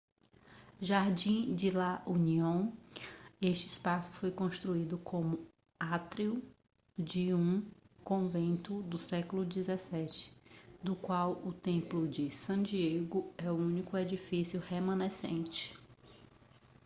[0.81, 2.73] jardín de la unión
[3.39, 5.45] este espaço foi construído como
[5.79, 6.41] átrio
[6.97, 7.61] de um
[8.03, 10.35] convento do século 17
[10.81, 15.77] do qual o templo de san diego é o único edifício remanescente